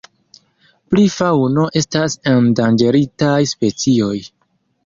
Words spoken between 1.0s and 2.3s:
faŭno estas